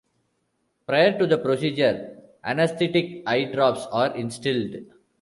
[0.87, 4.83] Prior to the procedure, anaesthetic eye drops are instilled.